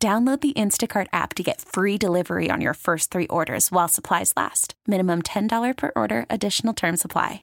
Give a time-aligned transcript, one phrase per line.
[0.00, 4.32] Download the Instacart app to get free delivery on your first three orders while supplies
[4.36, 4.74] last.
[4.86, 7.42] Minimum $10 per order, additional term supply.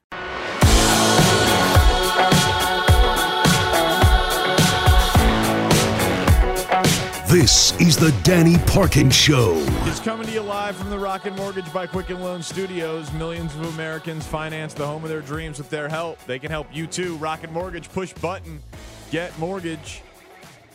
[7.28, 9.56] This is the Danny Parkins Show.
[9.82, 13.12] It's coming to you live from the Rocket Mortgage by Quicken Loan Studios.
[13.12, 16.24] Millions of Americans finance the home of their dreams with their help.
[16.24, 17.16] They can help you too.
[17.16, 18.62] Rocket Mortgage, push button,
[19.10, 20.00] get mortgage.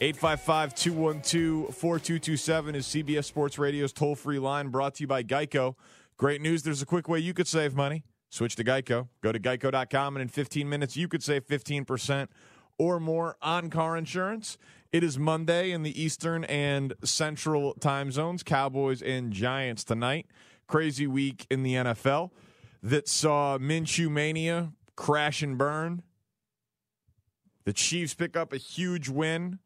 [0.03, 5.75] 855 212 4227 is CBS Sports Radio's toll free line brought to you by Geico.
[6.17, 8.03] Great news there's a quick way you could save money.
[8.27, 9.09] Switch to Geico.
[9.21, 12.29] Go to geico.com, and in 15 minutes, you could save 15%
[12.79, 14.57] or more on car insurance.
[14.91, 18.41] It is Monday in the Eastern and Central time zones.
[18.41, 20.25] Cowboys and Giants tonight.
[20.65, 22.31] Crazy week in the NFL
[22.81, 26.01] that saw Minshew Mania crash and burn.
[27.65, 29.59] The Chiefs pick up a huge win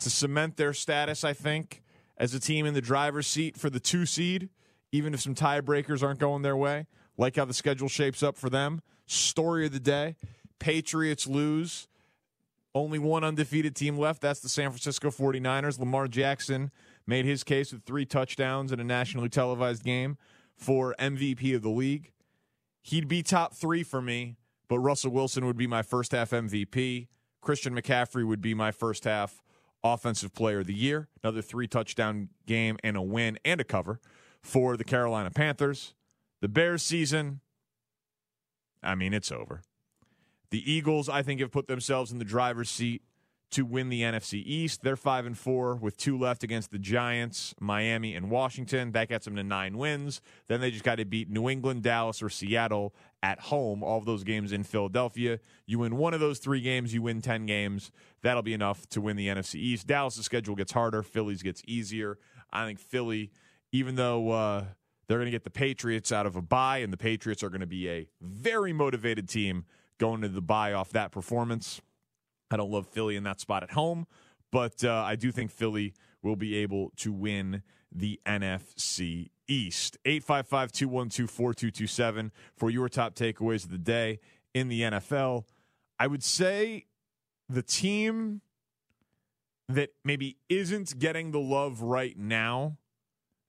[0.00, 1.82] to cement their status, I think,
[2.16, 4.50] as a team in the driver's seat for the two seed,
[4.92, 6.86] even if some tiebreakers aren't going their way.
[7.16, 8.80] Like how the schedule shapes up for them.
[9.06, 10.16] Story of the day
[10.58, 11.88] Patriots lose.
[12.72, 14.20] Only one undefeated team left.
[14.20, 15.80] That's the San Francisco 49ers.
[15.80, 16.70] Lamar Jackson
[17.04, 20.16] made his case with three touchdowns in a nationally televised game
[20.54, 22.12] for MVP of the league.
[22.82, 24.36] He'd be top three for me,
[24.68, 27.08] but Russell Wilson would be my first half MVP.
[27.40, 29.42] Christian McCaffrey would be my first half
[29.82, 31.08] Offensive Player of the Year.
[31.22, 34.00] Another three touchdown game and a win and a cover
[34.42, 35.94] for the Carolina Panthers.
[36.40, 37.40] The Bears season,
[38.82, 39.62] I mean, it's over.
[40.50, 43.02] The Eagles, I think, have put themselves in the driver's seat
[43.50, 44.82] to win the NFC East.
[44.82, 48.92] They're five and four with two left against the Giants, Miami, and Washington.
[48.92, 50.20] That gets them to nine wins.
[50.48, 53.82] Then they just got to beat New England, Dallas, or Seattle at home.
[53.82, 55.38] All of those games in Philadelphia.
[55.66, 57.90] You win one of those three games, you win ten games.
[58.22, 59.86] That'll be enough to win the NFC East.
[59.86, 61.02] Dallas' schedule gets harder.
[61.02, 62.18] Philly's gets easier.
[62.52, 63.30] I think Philly,
[63.72, 64.64] even though uh,
[65.06, 67.60] they're going to get the Patriots out of a bye, and the Patriots are going
[67.60, 69.64] to be a very motivated team
[69.98, 71.80] going to the bye off that performance.
[72.50, 74.06] I don't love Philly in that spot at home,
[74.50, 79.98] but uh, I do think Philly will be able to win the NFC East.
[80.04, 84.20] 855 212 4227 for your top takeaways of the day
[84.54, 85.44] in the NFL.
[85.98, 86.86] I would say
[87.48, 88.40] the team
[89.68, 92.78] that maybe isn't getting the love right now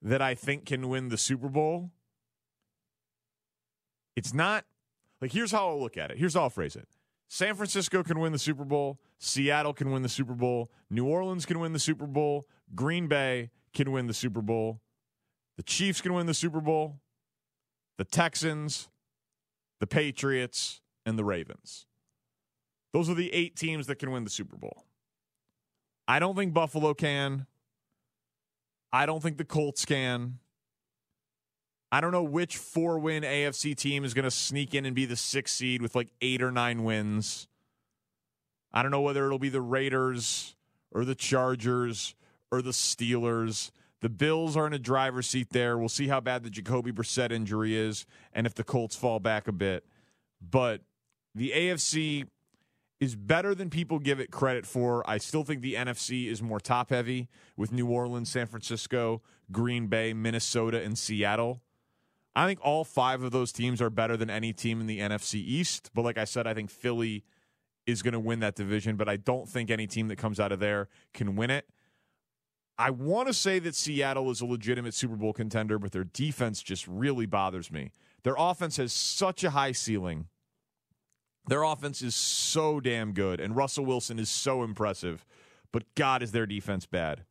[0.02, 1.90] that I think can win the Super Bowl.
[4.16, 4.64] It's not
[5.20, 6.18] like here's how I'll look at it.
[6.18, 6.88] Here's how I'll phrase it.
[7.28, 9.00] San Francisco can win the Super Bowl.
[9.18, 10.70] Seattle can win the Super Bowl.
[10.90, 12.44] New Orleans can win the Super Bowl.
[12.74, 14.80] Green Bay can win the Super Bowl.
[15.56, 17.00] The Chiefs can win the Super Bowl.
[17.98, 18.88] The Texans,
[19.80, 21.86] the Patriots, and the Ravens.
[22.92, 24.84] Those are the eight teams that can win the Super Bowl.
[26.08, 27.46] I don't think Buffalo can.
[28.92, 30.38] I don't think the Colts can.
[31.90, 35.04] I don't know which four win AFC team is going to sneak in and be
[35.04, 37.48] the sixth seed with like eight or nine wins.
[38.72, 40.56] I don't know whether it'll be the Raiders
[40.90, 42.14] or the Chargers
[42.50, 43.70] or the Steelers.
[44.02, 45.78] The Bills are in a driver's seat there.
[45.78, 49.46] We'll see how bad the Jacoby Brissett injury is and if the Colts fall back
[49.46, 49.84] a bit.
[50.40, 50.82] But
[51.34, 52.26] the AFC
[52.98, 55.08] is better than people give it credit for.
[55.08, 59.86] I still think the NFC is more top heavy with New Orleans, San Francisco, Green
[59.86, 61.62] Bay, Minnesota, and Seattle.
[62.34, 65.34] I think all five of those teams are better than any team in the NFC
[65.34, 65.90] East.
[65.94, 67.24] But like I said, I think Philly
[67.86, 70.50] is going to win that division, but I don't think any team that comes out
[70.50, 71.68] of there can win it.
[72.82, 76.60] I want to say that Seattle is a legitimate Super Bowl contender, but their defense
[76.60, 77.92] just really bothers me.
[78.24, 80.26] Their offense has such a high ceiling.
[81.46, 85.24] Their offense is so damn good, and Russell Wilson is so impressive,
[85.72, 87.22] but God, is their defense bad.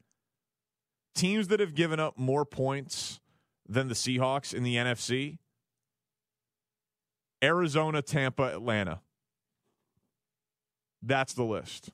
[1.16, 3.20] Teams that have given up more points
[3.68, 5.38] than the Seahawks in the NFC?
[7.44, 9.02] Arizona, Tampa, Atlanta.
[11.02, 11.92] That's the list.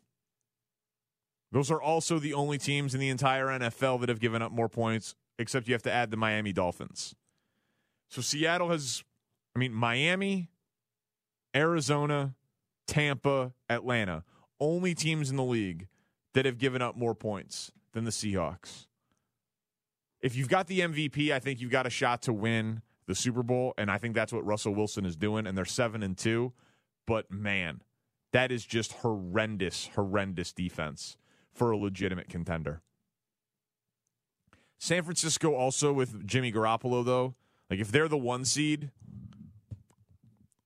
[1.51, 4.67] Those are also the only teams in the entire NFL that have given up more
[4.67, 7.15] points, except you have to add the Miami Dolphins.
[8.09, 9.03] So Seattle has,
[9.55, 10.49] I mean, Miami,
[11.55, 12.35] Arizona,
[12.85, 14.23] Tampa, Atlanta.
[14.59, 15.87] Only teams in the league
[16.33, 18.87] that have given up more points than the Seahawks.
[20.21, 23.43] if you've got the MVP, I think you've got a shot to win the Super
[23.43, 25.47] Bowl, and I think that's what Russell Wilson is doing.
[25.47, 26.53] And they're seven and two,
[27.05, 27.81] but man,
[28.33, 31.17] that is just horrendous, horrendous defense
[31.57, 32.81] for a legitimate contender.
[34.77, 37.35] San Francisco also with Jimmy Garoppolo though,
[37.69, 38.91] like if they're the one seed,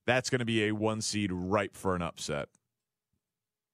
[0.06, 2.50] that's going to be a one seed ripe for an upset.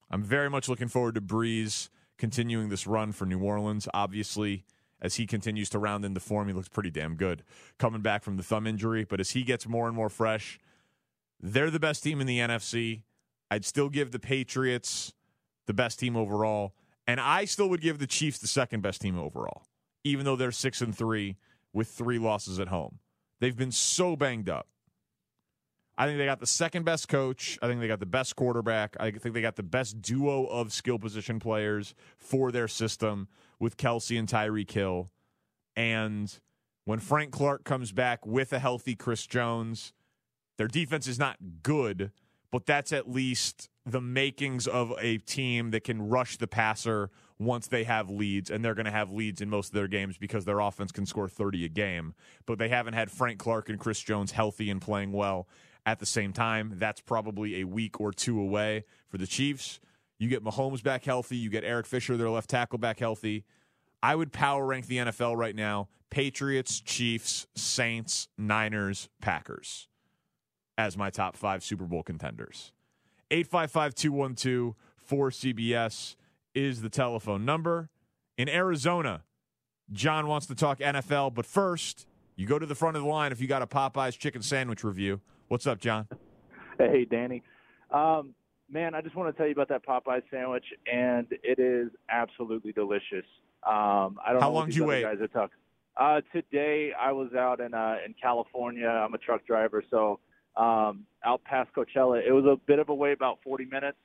[0.10, 3.88] I'm very much looking forward to Brees continuing this run for New Orleans.
[3.94, 4.64] Obviously,
[5.02, 7.44] as he continues to round into form, he looks pretty damn good
[7.78, 9.04] coming back from the thumb injury.
[9.04, 10.60] But as he gets more and more fresh,
[11.40, 13.02] they're the best team in the NFC.
[13.52, 15.14] I'd still give the Patriots
[15.68, 16.74] the best team overall,
[17.08, 19.64] and I still would give the Chiefs the second best team overall,
[20.04, 21.38] even though they're six and three
[21.74, 23.00] with three losses at home.
[23.40, 24.68] They've been so banged up.
[25.98, 27.58] I think they got the second best coach.
[27.62, 28.96] I think they got the best quarterback.
[29.00, 33.28] I think they got the best duo of skill position players for their system
[33.60, 35.10] with Kelce and Tyreek Hill.
[35.76, 36.32] And
[36.86, 39.94] when Frank Clark comes back with a healthy Chris Jones,
[40.58, 42.12] their defense is not good,
[42.52, 47.68] but that's at least the makings of a team that can rush the passer once
[47.68, 50.44] they have leads, and they're going to have leads in most of their games because
[50.44, 52.14] their offense can score 30 a game.
[52.46, 55.48] But they haven't had Frank Clark and Chris Jones healthy and playing well
[55.86, 56.74] at the same time.
[56.76, 59.80] That's probably a week or two away for the Chiefs.
[60.20, 61.38] You get Mahomes back healthy.
[61.38, 63.46] You get Eric Fisher, their left tackle, back healthy.
[64.04, 69.88] I would power rank the NFL right now Patriots, Chiefs, Saints, Niners, Packers
[70.78, 72.72] as my top five Super Bowl contenders.
[73.32, 74.76] 855 212
[75.10, 76.16] 4CBS
[76.54, 77.90] is the telephone number.
[78.38, 79.24] In Arizona,
[79.92, 83.32] John wants to talk NFL, but first, you go to the front of the line
[83.32, 85.22] if you got a Popeyes chicken sandwich review.
[85.48, 86.08] What's up, John?
[86.78, 87.42] Hey, Danny.
[87.90, 88.36] Um,
[88.70, 92.72] man, I just want to tell you about that Popeyes sandwich, and it is absolutely
[92.72, 93.26] delicious.
[93.66, 95.02] Um, I don't How know long did you wait?
[95.02, 95.58] Guys are talking.
[95.96, 98.88] Uh, today I was out in uh, in California.
[98.88, 100.20] I'm a truck driver, so
[100.58, 102.22] um, out past Coachella.
[102.26, 103.98] It was a bit of a wait, about 40 minutes.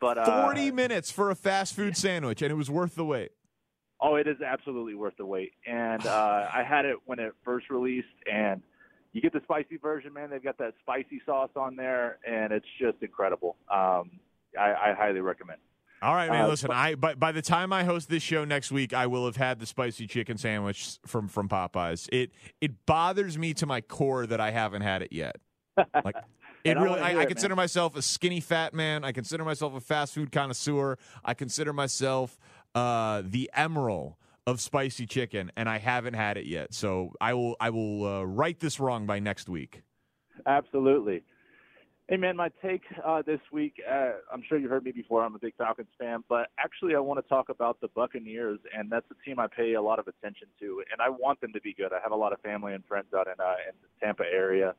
[0.00, 3.32] But uh, 40 minutes for a fast food sandwich, and it was worth the wait.
[4.00, 5.52] Oh, it is absolutely worth the wait.
[5.66, 8.62] And uh, I had it when it first released, and
[9.12, 10.30] you get the spicy version, man.
[10.30, 13.56] They've got that spicy sauce on there, and it's just incredible.
[13.70, 14.20] Um,
[14.58, 15.58] I, I highly recommend.
[16.02, 16.46] All right, man.
[16.46, 19.26] Uh, listen, I by, by the time I host this show next week, I will
[19.26, 22.08] have had the spicy chicken sandwich from from Popeyes.
[22.10, 22.30] It
[22.62, 25.36] it bothers me to my core that I haven't had it yet.
[25.76, 26.16] Like
[26.64, 27.62] it I really, I, I consider man.
[27.62, 29.04] myself a skinny fat man.
[29.04, 30.98] I consider myself a fast food connoisseur.
[31.24, 32.38] I consider myself
[32.74, 34.14] uh, the emerald
[34.46, 36.74] of spicy chicken, and I haven't had it yet.
[36.74, 39.82] So I will I will uh, right this wrong by next week.
[40.46, 41.22] Absolutely.
[42.10, 45.22] Hey, man, my take uh, this week, uh, I'm sure you've heard me before.
[45.22, 48.90] I'm a big Falcons fan, but actually, I want to talk about the Buccaneers, and
[48.90, 51.60] that's a team I pay a lot of attention to, and I want them to
[51.60, 51.92] be good.
[51.92, 54.74] I have a lot of family and friends out in, uh, in the Tampa area,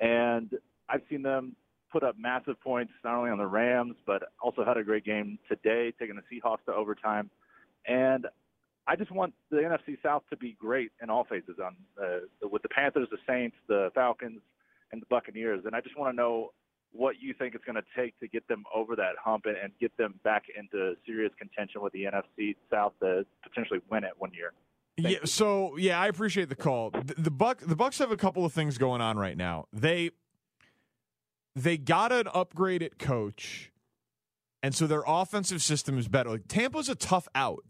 [0.00, 0.50] and
[0.88, 1.56] I've seen them
[1.90, 5.38] put up massive points, not only on the Rams, but also had a great game
[5.48, 7.30] today, taking the Seahawks to overtime.
[7.86, 8.26] And
[8.86, 12.62] I just want the NFC South to be great in all phases on uh, with
[12.62, 14.40] the Panthers, the Saints, the Falcons,
[14.92, 15.62] and the Buccaneers.
[15.64, 16.52] And I just want to know
[16.92, 19.72] what you think it's going to take to get them over that hump and, and
[19.80, 24.32] get them back into serious contention with the NFC South to potentially win it one
[24.32, 24.52] year.
[24.96, 25.18] Thank yeah.
[25.20, 25.26] you.
[25.26, 26.90] So yeah, I appreciate the call.
[26.90, 29.66] The, the Buck the Bucks have a couple of things going on right now.
[29.72, 30.10] They
[31.54, 33.70] they got an upgrade at coach,
[34.62, 36.30] and so their offensive system is better.
[36.30, 37.64] Like Tampa's a tough out.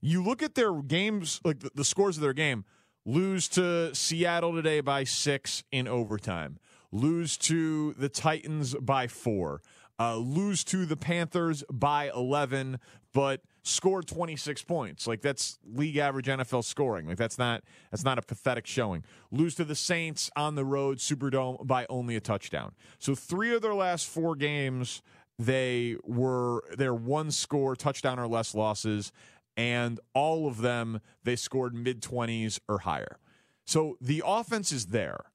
[0.00, 2.64] You look at their games, like the, the scores of their game.
[3.06, 6.58] Lose to Seattle today by six in overtime.
[6.90, 9.60] Lose to the Titans by four.
[9.98, 12.80] Uh, lose to the Panthers by 11,
[13.12, 15.06] but score 26 points.
[15.06, 17.06] Like that's league average NFL scoring.
[17.06, 19.04] Like that's not that's not a pathetic showing.
[19.30, 22.72] Lose to the Saints on the road, Superdome by only a touchdown.
[22.98, 25.00] So three of their last four games,
[25.38, 29.12] they were their one score touchdown or less losses,
[29.56, 33.18] and all of them they scored mid 20s or higher.
[33.66, 35.26] So the offense is there.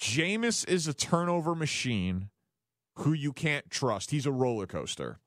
[0.00, 2.30] Jameis is a turnover machine
[2.98, 4.10] who you can't trust.
[4.10, 5.18] He's a roller coaster.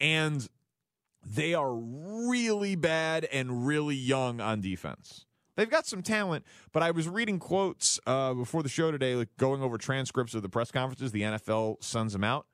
[0.00, 0.46] And
[1.24, 5.24] they are really bad and really young on defense.
[5.56, 9.28] They've got some talent, but I was reading quotes uh, before the show today, like
[9.38, 11.12] going over transcripts of the press conferences.
[11.12, 12.46] The NFL sends them out.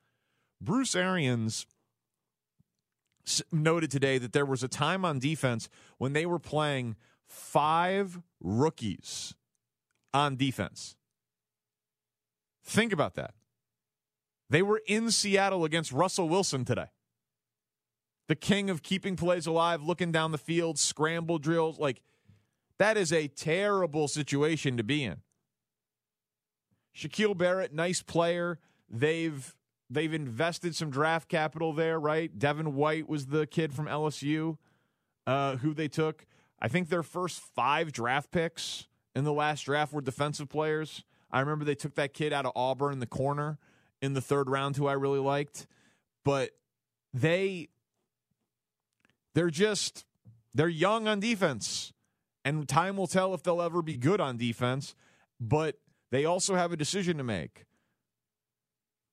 [0.61, 1.65] Bruce Arians
[3.51, 5.67] noted today that there was a time on defense
[5.97, 6.95] when they were playing
[7.25, 9.33] five rookies
[10.13, 10.95] on defense.
[12.63, 13.33] Think about that.
[14.51, 16.87] They were in Seattle against Russell Wilson today.
[18.27, 21.79] the king of keeping plays alive, looking down the field, scramble drills.
[21.79, 22.01] Like,
[22.77, 25.21] that is a terrible situation to be in.
[26.95, 28.59] Shaquille Barrett, nice player.
[28.89, 29.55] They've
[29.89, 32.37] they've invested some draft capital there, right?
[32.37, 34.57] Devin White was the kid from LSU
[35.27, 36.25] uh, who they took.
[36.59, 41.03] I think their first five draft picks in the last draft were defensive players.
[41.31, 43.57] I remember they took that kid out of Auburn, the corner,
[44.01, 45.67] in the third round, who I really liked.
[46.23, 46.51] But
[47.13, 47.69] they
[49.33, 50.05] they're just
[50.53, 51.93] they're young on defense.
[52.43, 54.95] And time will tell if they'll ever be good on defense.
[55.39, 55.75] But
[56.11, 57.65] they also have a decision to make.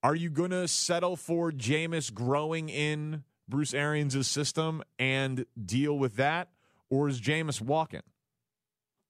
[0.02, 6.16] Are you going to settle for Jameis growing in Bruce Arians' system and deal with
[6.16, 6.48] that?
[6.88, 8.02] Or is Jameis walking?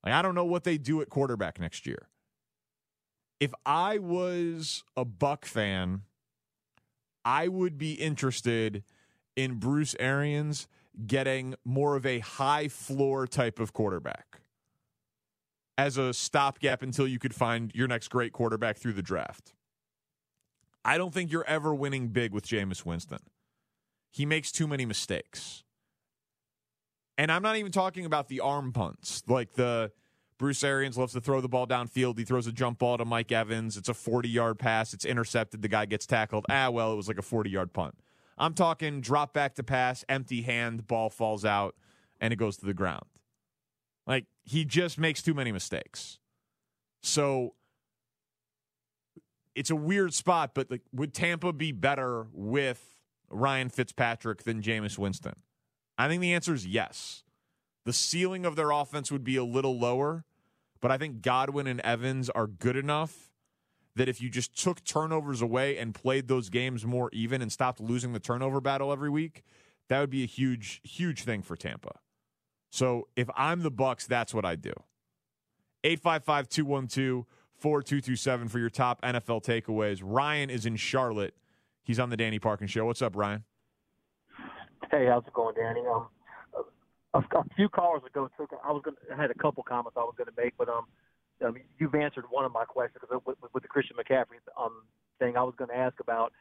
[0.04, 2.08] Like, I don't know what they do at quarterback next year.
[3.40, 6.02] If I was a Buck fan,
[7.24, 8.82] I would be interested
[9.36, 10.66] in Bruce Arians
[11.06, 14.40] getting more of a high floor type of quarterback
[15.76, 19.52] as a stopgap until you could find your next great quarterback through the draft.
[20.84, 23.20] I don't think you're ever winning big with Jameis Winston.
[24.10, 25.62] He makes too many mistakes.
[27.16, 29.92] And I'm not even talking about the arm punts, like the
[30.38, 32.16] Bruce Arians loves to throw the ball downfield.
[32.16, 33.76] He throws a jump ball to Mike Evans.
[33.76, 34.94] It's a 40 yard pass.
[34.94, 35.62] It's intercepted.
[35.62, 36.46] The guy gets tackled.
[36.48, 37.96] Ah, well, it was like a 40 yard punt.
[38.38, 41.74] I'm talking drop back to pass, empty hand, ball falls out,
[42.20, 43.06] and it goes to the ground.
[44.06, 46.18] Like, he just makes too many mistakes.
[47.02, 47.54] So
[49.56, 54.98] it's a weird spot, but like, would Tampa be better with Ryan Fitzpatrick than Jameis
[54.98, 55.34] Winston?
[55.98, 57.24] I think the answer is yes.
[57.84, 60.24] The ceiling of their offense would be a little lower,
[60.80, 63.30] but I think Godwin and Evans are good enough
[63.96, 67.80] that if you just took turnovers away and played those games more even and stopped
[67.80, 69.42] losing the turnover battle every week,
[69.88, 71.98] that would be a huge, huge thing for Tampa.
[72.70, 74.72] So if I'm the Bucks, that's what I do.
[75.84, 80.00] 855 212 4227 for your top NFL takeaways.
[80.02, 81.34] Ryan is in Charlotte.
[81.82, 82.84] He's on the Danny Parkins show.
[82.84, 83.44] What's up, Ryan?
[84.90, 85.80] Hey, how's it going, Danny?
[85.92, 86.06] Um,
[87.14, 90.00] a, a few callers ago, took I was going I had a couple comments I
[90.00, 90.86] was going to make, but um,
[91.50, 94.82] mean, you've answered one of my questions with, with, the Christian McCaffrey um
[95.18, 95.36] thing.
[95.36, 96.32] I was going to ask about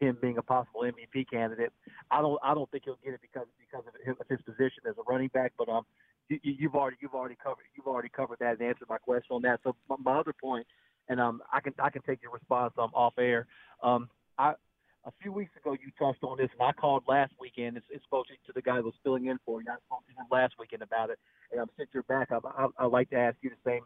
[0.00, 1.72] him being a possible MVP candidate.
[2.10, 4.94] I don't I don't think he'll get it because because of his, his position as
[4.98, 5.52] a running back.
[5.56, 5.84] But um,
[6.28, 9.42] you, you've already you've already covered you've already covered that and answered my question on
[9.42, 9.60] that.
[9.64, 10.66] So my, my other point,
[11.08, 13.46] and um, I can I can take your response um off air.
[13.82, 14.54] Um, I
[15.06, 17.76] a few weeks ago you touched on this, and I called last weekend.
[17.76, 19.68] It's, it's spoke to the guy who was filling in for you.
[19.70, 21.18] I spoke to him last weekend about it,
[21.52, 23.82] and I'm since you're back, I, I, I'd like to ask you the same.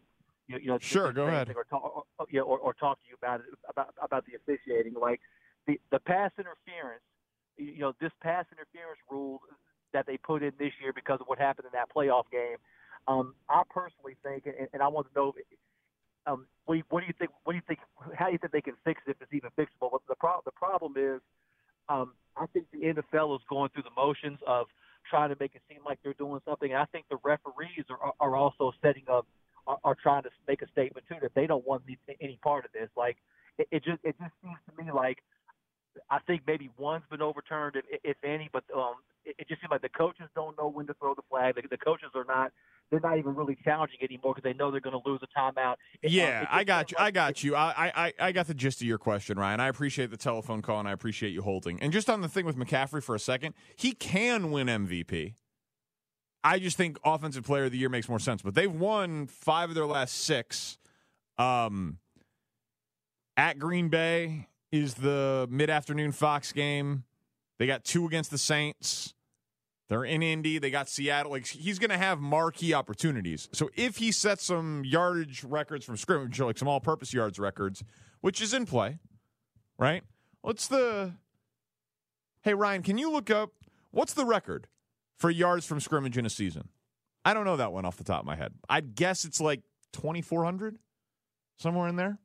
[0.48, 1.52] You, you know, sure, go ahead.
[1.54, 4.94] Or talk, or, yeah, or, or talk to you about it about about the officiating,
[5.00, 5.20] like
[5.66, 7.02] the the pass interference.
[7.56, 9.42] You know, this pass interference rule
[9.92, 12.56] that they put in this year because of what happened in that playoff game.
[13.08, 15.34] Um, I personally think, and, and I want to know
[16.26, 17.30] um, what, do you, what do you think?
[17.44, 17.80] What do you think?
[18.14, 19.90] How do you think they can fix it if it's even fixable?
[19.92, 21.20] But the pro- the problem is,
[21.88, 24.66] um, I think the NFL is going through the motions of
[25.08, 26.70] trying to make it seem like they're doing something.
[26.70, 29.26] And I think the referees are, are also setting up,
[29.66, 32.64] are, are trying to make a statement too that they don't want any, any part
[32.64, 32.88] of this.
[32.96, 33.16] Like
[33.58, 35.18] it, it just it just seems to me like
[36.10, 39.70] I think maybe one's been overturned, if, if any, but um, it, it just seems
[39.70, 41.56] like the coaches don't know when to throw the flag.
[41.56, 42.52] The, the coaches are not
[42.90, 45.76] they're not even really challenging anymore because they know they're going to lose a timeout.
[46.02, 46.96] Yeah, I got you.
[46.98, 47.54] I got you.
[47.54, 49.60] I, I I got the gist of your question, Ryan.
[49.60, 51.80] I appreciate the telephone call and I appreciate you holding.
[51.80, 55.34] And just on the thing with McCaffrey for a second, he can win MVP.
[56.42, 58.42] I just think offensive player of the year makes more sense.
[58.42, 60.78] But they've won five of their last six.
[61.38, 61.98] Um,
[63.36, 67.04] at Green Bay is the mid afternoon Fox game.
[67.58, 69.14] They got two against the Saints.
[69.90, 70.58] They're in Indy.
[70.58, 71.32] They got Seattle.
[71.32, 73.48] Like he's going to have marquee opportunities.
[73.52, 77.82] So if he sets some yardage records from scrimmage, like some all-purpose yards records,
[78.20, 79.00] which is in play,
[79.78, 80.04] right?
[80.42, 81.14] What's the?
[82.42, 83.50] Hey Ryan, can you look up
[83.90, 84.68] what's the record
[85.18, 86.68] for yards from scrimmage in a season?
[87.24, 88.54] I don't know that one off the top of my head.
[88.68, 90.78] I'd guess it's like twenty four hundred,
[91.58, 92.20] somewhere in there.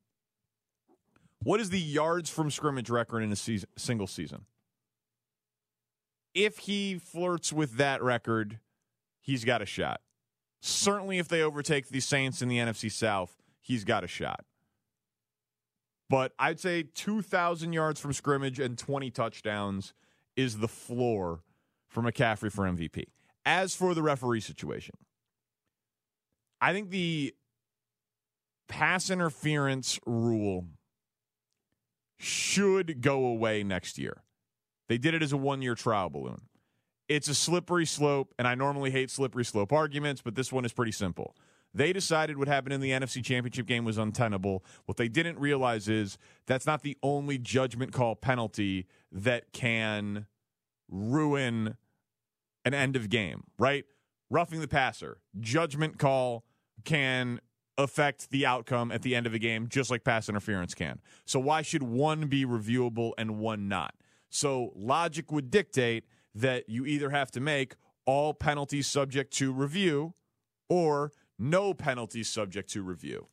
[1.42, 4.46] What is the yards from scrimmage record in a season, single season?
[6.36, 8.60] If he flirts with that record,
[9.22, 10.02] he's got a shot.
[10.62, 14.46] Certainly, if they overtake the Saints in the NFC South, he's got a shot.
[16.10, 19.94] But I'd say 2,000 yards from scrimmage and 20 touchdowns
[20.36, 21.42] is the floor
[21.88, 23.06] for McCaffrey for MVP.
[23.46, 24.96] As for the referee situation,
[26.62, 27.34] I think the
[28.68, 30.66] pass interference rule
[32.18, 34.25] should go away next year.
[34.88, 36.42] They did it as a one year trial balloon.
[37.08, 40.74] it's a slippery slope, and I normally hate slippery slope arguments, but this one is
[40.74, 41.36] pretty simple.
[41.74, 44.64] They decided what happened in the NFC Championship game was untenable.
[44.86, 50.26] What they didn't realize is that's not the only judgment call penalty that can
[50.90, 51.76] ruin
[52.64, 53.86] an end of game, right?
[54.30, 56.46] Roughing the passer, judgment call
[56.86, 57.42] can
[57.78, 61.02] affect the outcome at the end of a game, just like pass interference can.
[61.26, 63.94] So, why should one be reviewable and one not?
[64.36, 66.04] So, logic would dictate
[66.36, 67.76] that you either have to make
[68.06, 70.14] all penalties subject to review
[70.68, 73.28] or no penalties subject to review.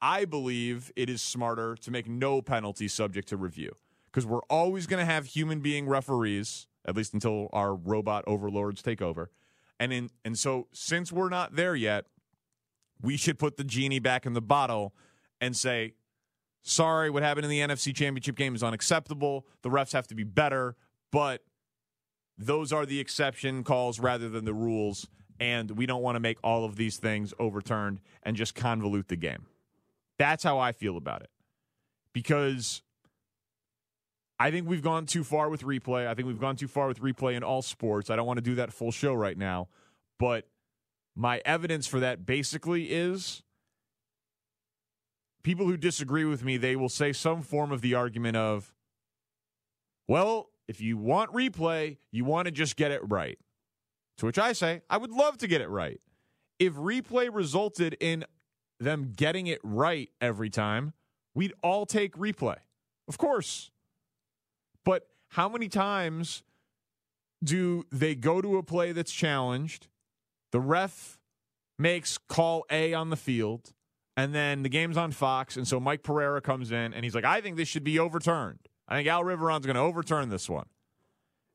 [0.00, 3.76] I believe it is smarter to make no penalties subject to review
[4.06, 8.80] because we're always going to have human being referees, at least until our robot overlords
[8.80, 9.30] take over.
[9.78, 12.06] And in and so since we're not there yet,
[13.02, 14.94] we should put the genie back in the bottle
[15.42, 15.92] and say,
[16.62, 19.46] sorry, what happened in the NFC Championship game is unacceptable.
[19.62, 20.76] The refs have to be better,
[21.10, 21.42] but
[22.36, 25.08] those are the exception calls rather than the rules.
[25.40, 29.16] And we don't want to make all of these things overturned and just convolute the
[29.16, 29.46] game.
[30.18, 31.30] That's how I feel about it.
[32.12, 32.82] Because
[34.40, 36.06] I think we've gone too far with replay.
[36.06, 38.10] I think we've gone too far with replay in all sports.
[38.10, 39.68] I don't want to do that full show right now.
[40.18, 40.48] But
[41.16, 43.42] my evidence for that basically is
[45.42, 48.72] people who disagree with me, they will say some form of the argument of,
[50.06, 53.38] well, if you want replay, you want to just get it right.
[54.18, 56.00] To which I say, I would love to get it right.
[56.58, 58.24] If replay resulted in
[58.80, 60.92] them getting it right every time,
[61.34, 62.56] we'd all take replay.
[63.06, 63.70] Of course.
[64.84, 66.42] But how many times
[67.42, 69.86] do they go to a play that's challenged?
[70.50, 71.18] The ref
[71.78, 73.72] makes call A on the field,
[74.18, 77.24] and then the game's on Fox, and so Mike Pereira comes in and he's like,
[77.24, 78.58] I think this should be overturned.
[78.88, 80.66] I think Al Riveron's going to overturn this one.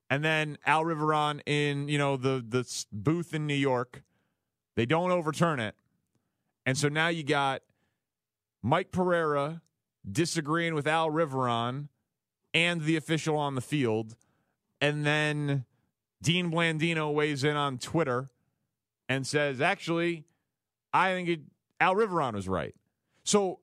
[0.09, 4.03] And then Al Riveron in, you know, the the booth in New York,
[4.77, 5.75] they don't overturn it.
[6.65, 7.63] And so now you got
[8.61, 9.61] Mike Pereira
[10.09, 11.89] disagreeing with Al Riveron
[12.53, 14.15] and the official on the field.
[14.79, 15.65] And then
[16.21, 18.29] Dean Blandino weighs in on Twitter
[19.09, 20.23] and says, actually,
[20.93, 21.39] I think it,
[21.83, 22.73] Al Riveron was right.
[23.25, 23.59] So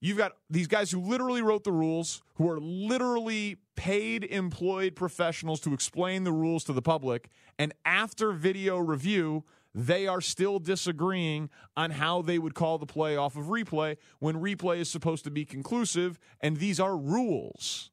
[0.00, 5.60] you've got these guys who literally wrote the rules, who are literally paid employed professionals
[5.60, 7.28] to explain the rules to the public.
[7.58, 13.14] And after video review, they are still disagreeing on how they would call the play
[13.14, 16.18] off of replay when replay is supposed to be conclusive.
[16.40, 17.90] And these are rules.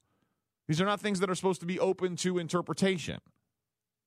[0.69, 3.19] These are not things that are supposed to be open to interpretation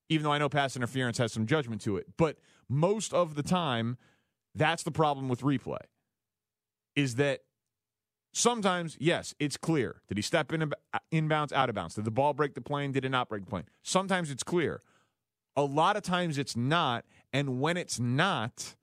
[0.09, 2.07] even though I know pass interference has some judgment to it.
[2.17, 3.99] But most of the time,
[4.59, 5.79] that's the problem with replay.
[6.97, 7.41] Is that
[8.33, 10.03] sometimes, yes, it's clear.
[10.09, 10.73] Did he step in
[11.13, 11.95] inbounds, out of bounds?
[11.95, 12.93] Did the ball break the plane?
[12.93, 13.65] Did it not break the plane?
[13.83, 14.83] Sometimes it's clear.
[15.57, 17.05] A lot of times it's not.
[17.33, 18.77] And when it's not,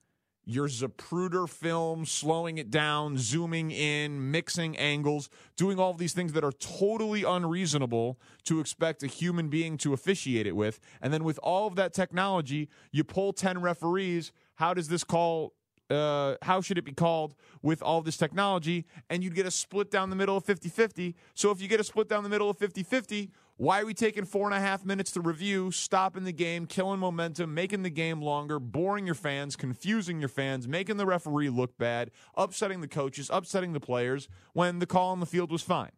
[0.46, 6.34] your Zapruder film, slowing it down, zooming in, mixing angles, doing all of these things
[6.34, 10.80] that are totally unreasonable to expect a human being to officiate it with.
[11.02, 14.32] And then with all of that technology, you pull 10 referees.
[14.56, 15.54] How does this call?
[15.89, 18.86] Uh, how should it be called with all this technology?
[19.10, 21.15] And you'd get a split down the middle of 50 50.
[21.34, 23.93] So if you get a split down the middle of 50 50, why are we
[23.93, 27.89] taking four and a half minutes to review, stopping the game, killing momentum, making the
[27.89, 32.88] game longer, boring your fans, confusing your fans, making the referee look bad, upsetting the
[32.88, 35.91] coaches, upsetting the players when the call on the field was fine?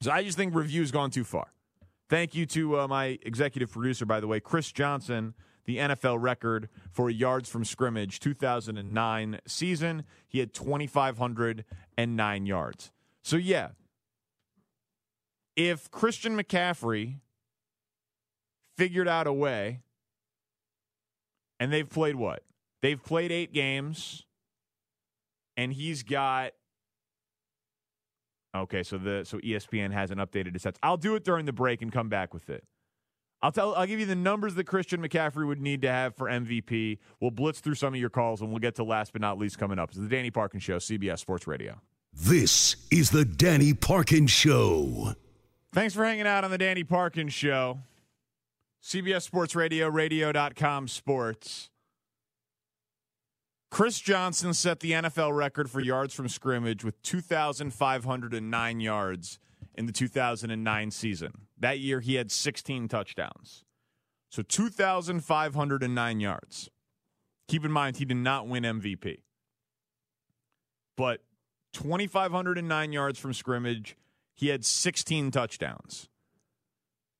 [0.00, 1.52] So I just think review's gone too far.
[2.10, 6.68] Thank you to uh, my executive producer, by the way, Chris Johnson, the NFL record
[6.90, 10.04] for yards from scrimmage 2009 season.
[10.28, 12.92] He had 2,509 yards.
[13.22, 13.68] So, yeah,
[15.56, 17.20] if Christian McCaffrey
[18.76, 19.80] figured out a way,
[21.60, 22.42] and they've played what?
[22.82, 24.26] They've played eight games,
[25.56, 26.52] and he's got.
[28.54, 30.76] Okay, so the so ESPN hasn't updated his stats.
[30.82, 32.64] I'll do it during the break and come back with it.
[33.44, 33.74] I'll tell.
[33.74, 36.96] I'll give you the numbers that Christian McCaffrey would need to have for MVP.
[37.20, 39.58] We'll blitz through some of your calls, and we'll get to last but not least
[39.58, 39.90] coming up.
[39.90, 41.78] It's the Danny Parkins Show, CBS Sports Radio.
[42.14, 45.12] This is the Danny Parkins Show.
[45.74, 47.80] Thanks for hanging out on the Danny Parkins Show.
[48.82, 51.68] CBS Sports Radio, radio.com sports.
[53.70, 59.38] Chris Johnson set the NFL record for yards from scrimmage with 2,509 yards
[59.74, 61.32] in the 2009 season.
[61.64, 63.64] That year, he had 16 touchdowns.
[64.30, 66.68] So 2,509 yards.
[67.48, 69.20] Keep in mind, he did not win MVP.
[70.94, 71.22] But
[71.72, 73.96] 2,509 yards from scrimmage
[74.34, 76.10] he had 16 touchdowns.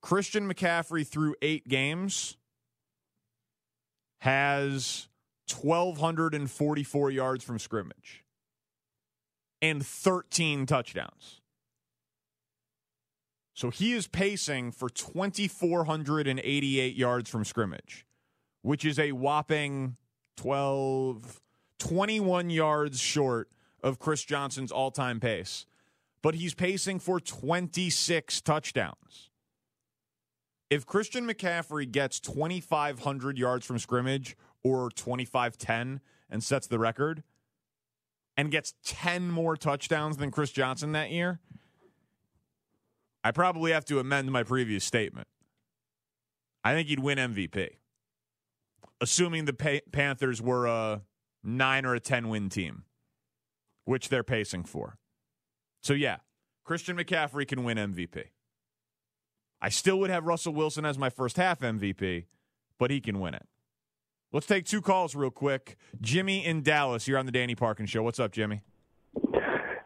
[0.03, 2.37] Christian McCaffrey through eight games
[4.21, 5.09] has
[5.59, 8.23] 1,244 yards from scrimmage
[9.63, 11.41] and 13 touchdowns.
[13.55, 18.05] So he is pacing for 2,488 yards from scrimmage,
[18.63, 19.97] which is a whopping
[20.37, 21.41] 12,
[21.79, 23.49] 21 yards short
[23.81, 25.67] of Chris Johnson's all time pace.
[26.21, 29.31] But he's pacing for 26 touchdowns.
[30.69, 37.23] If Christian McCaffrey gets 2,500 yards from scrimmage or 25 10 and sets the record
[38.37, 41.39] and gets 10 more touchdowns than Chris Johnson that year,
[43.25, 45.27] I probably have to amend my previous statement.
[46.63, 47.71] I think he'd win MVP,
[49.01, 51.03] assuming the pa- Panthers were a
[51.43, 52.85] nine or a 10 win team,
[53.87, 54.99] which they're pacing for.
[55.83, 56.19] So, yeah,
[56.65, 58.25] Christian McCaffrey can win MVP.
[59.61, 62.27] I still would have Russell Wilson as my first half MVP,
[62.79, 63.47] but he can win it.
[64.33, 65.77] Let's take two calls real quick.
[66.01, 68.03] Jimmy in Dallas, you're on the Danny Parkin Show.
[68.03, 68.63] What's up, Jimmy?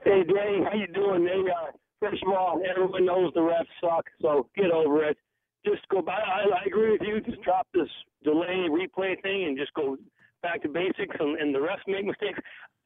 [0.05, 1.25] Hey, Danny, how you doing?
[1.25, 1.71] They uh,
[2.01, 5.17] First of all, everyone knows the refs suck, so get over it.
[5.65, 6.13] Just go by.
[6.13, 7.21] I, I agree with you.
[7.21, 7.89] Just drop this
[8.23, 9.97] delay replay thing and just go
[10.43, 11.17] back to basics.
[11.19, 12.39] And, and the refs make mistakes.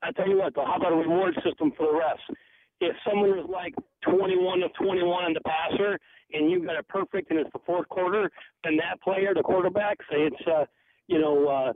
[0.03, 2.37] I tell you what, though, how about a reward system for the refs?
[2.81, 3.75] If someone is like
[4.09, 5.99] 21 of 21 on the passer
[6.33, 8.31] and you got a perfect and it's the fourth quarter,
[8.65, 10.65] then that player, the quarterback, say it's, uh,
[11.07, 11.73] you know, uh,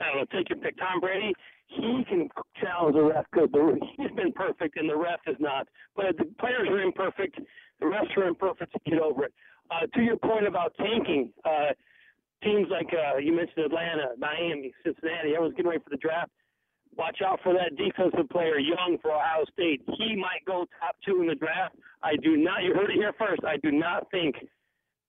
[0.00, 1.34] I don't know, take your pick, Tom Brady
[1.68, 2.28] he can
[2.60, 3.48] challenge the ref because
[3.96, 5.68] he's been perfect and the ref is not.
[5.94, 7.38] But the players are imperfect,
[7.80, 8.72] the refs are imperfect.
[8.72, 9.34] To get over it.
[9.70, 11.76] Uh, to your point about tanking, uh,
[12.42, 16.30] teams like uh, you mentioned Atlanta, Miami, Cincinnati, everyone's getting ready for the draft.
[16.96, 19.82] Watch out for that defensive player, Young for Ohio State.
[19.98, 21.76] He might go top two in the draft.
[22.02, 22.64] I do not.
[22.64, 23.44] You heard it here first.
[23.44, 24.34] I do not think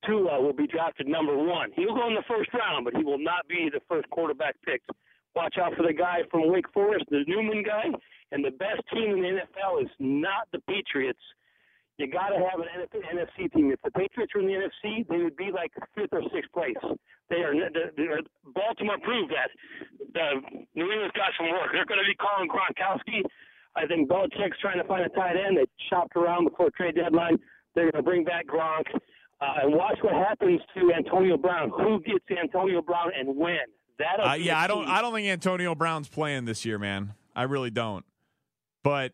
[0.06, 1.72] Tua will be drafted number one.
[1.76, 4.90] He'll go in the first round, but he will not be the first quarterback picked.
[5.36, 7.86] Watch out for the guy from Wake Forest, the Newman guy.
[8.32, 11.20] And the best team in the NFL is not the Patriots.
[11.98, 13.72] You got to have an NFC team.
[13.72, 16.80] If the Patriots were in the NFC, they would be like fifth or sixth place.
[17.30, 17.54] They are.
[17.54, 18.22] They're,
[18.56, 19.52] Baltimore proved that.
[20.14, 20.40] The
[20.76, 21.70] New England's got some work.
[21.74, 23.22] They're going to be calling Gronkowski.
[23.76, 25.58] I think Belichick's trying to find a tight end.
[25.58, 27.38] They shopped around before trade deadline.
[27.76, 28.88] They're going to bring back Gronk.
[29.42, 31.70] Uh, and watch what happens to Antonio Brown.
[31.70, 33.68] Who gets Antonio Brown and when?
[34.00, 34.88] That uh, yeah, I don't.
[34.88, 37.14] I don't think Antonio Brown's playing this year, man.
[37.36, 38.06] I really don't.
[38.82, 39.14] But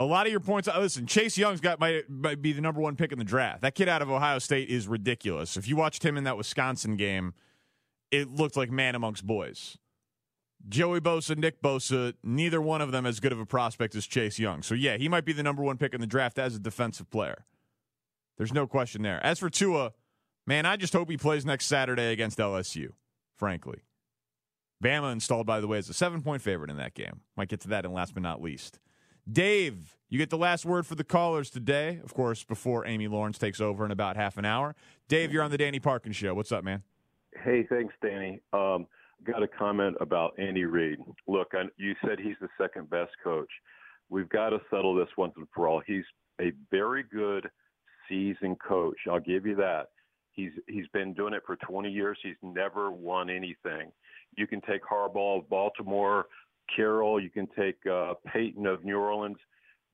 [0.00, 0.68] a lot of your points.
[0.68, 3.60] Uh, listen, Chase Young's got might, might be the number one pick in the draft.
[3.60, 5.56] That kid out of Ohio State is ridiculous.
[5.56, 7.34] If you watched him in that Wisconsin game,
[8.10, 9.76] it looked like man amongst boys.
[10.66, 14.38] Joey Bosa, Nick Bosa, neither one of them as good of a prospect as Chase
[14.38, 14.62] Young.
[14.62, 17.10] So yeah, he might be the number one pick in the draft as a defensive
[17.10, 17.44] player.
[18.38, 19.24] There's no question there.
[19.24, 19.92] As for Tua,
[20.46, 22.92] man, I just hope he plays next Saturday against LSU.
[23.36, 23.78] Frankly.
[24.82, 27.20] Bama installed, by the way, as a seven point favorite in that game.
[27.36, 28.78] Might get to that in last but not least.
[29.30, 33.38] Dave, you get the last word for the callers today, of course, before Amy Lawrence
[33.38, 34.76] takes over in about half an hour.
[35.08, 36.34] Dave, you're on the Danny Parkin Show.
[36.34, 36.82] What's up, man?
[37.42, 38.40] Hey, thanks, Danny.
[38.52, 38.86] Um,
[39.24, 40.98] got a comment about Andy Reid.
[41.26, 43.50] Look, I, you said he's the second best coach.
[44.08, 45.82] We've got to settle this once and for all.
[45.84, 46.04] He's
[46.40, 47.50] a very good
[48.08, 48.98] seasoned coach.
[49.10, 49.88] I'll give you that.
[50.30, 52.18] He's he's been doing it for 20 years.
[52.22, 53.90] He's never won anything.
[54.36, 56.26] You can take Harbaugh of Baltimore,
[56.74, 57.20] Carroll.
[57.20, 59.38] You can take uh, Payton of New Orleans.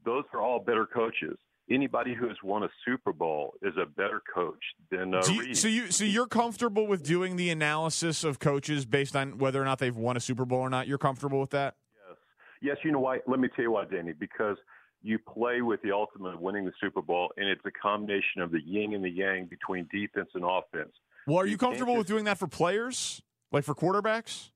[0.04, 1.38] Those are all better coaches.
[1.70, 5.68] Anybody who has won a Super Bowl is a better coach than uh, you, So
[5.68, 9.78] you so you're comfortable with doing the analysis of coaches based on whether or not
[9.78, 10.88] they've won a Super Bowl or not.
[10.88, 11.76] You're comfortable with that?
[12.08, 12.16] Yes.
[12.60, 12.76] Yes.
[12.84, 13.20] You know why?
[13.28, 14.12] Let me tell you why, Danny.
[14.12, 14.56] Because
[15.02, 18.50] you play with the ultimate of winning the Super Bowl, and it's a combination of
[18.50, 20.92] the yin and the yang between defense and offense.
[21.26, 23.22] Well, are you, you comfortable with doing that for players?
[23.52, 24.50] Like for quarterbacks?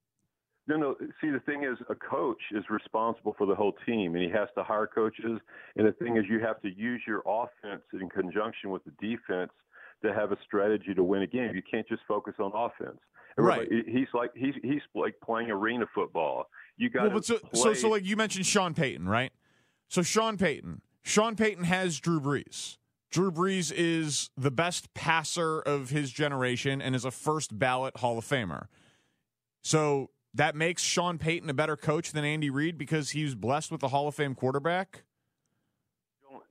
[0.69, 0.97] No, no.
[1.21, 4.49] See, the thing is, a coach is responsible for the whole team, and he has
[4.57, 5.39] to hire coaches.
[5.77, 9.53] And the thing is, you have to use your offense in conjunction with the defense
[10.05, 11.55] to have a strategy to win a game.
[11.55, 12.99] You can't just focus on offense.
[13.39, 13.69] Right.
[13.71, 16.49] He's like he's he's like playing arena football.
[16.79, 19.31] You got well, so, so so like you mentioned Sean Payton, right?
[19.89, 22.79] So Sean Payton, Sean Payton has Drew Brees.
[23.11, 28.19] Drew Brees is the best passer of his generation and is a first ballot Hall
[28.19, 28.67] of Famer.
[29.67, 33.83] So that makes Sean Payton a better coach than Andy Reid because he's blessed with
[33.83, 35.03] a Hall of Fame quarterback.